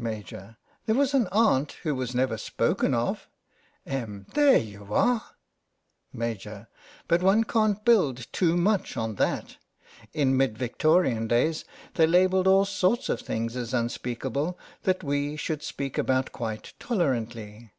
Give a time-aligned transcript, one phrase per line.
[0.00, 0.56] MaJ.:
[0.86, 3.28] There was an aunt who was never spoken of
[3.84, 5.32] Em.: There you are!
[6.14, 6.48] Maj\:
[7.08, 9.58] But one can't build too much on that.
[10.14, 11.66] In mid Victorian days
[11.96, 17.74] they labelled all sorts of things as unspeakable that we should speak about quite tolerantly.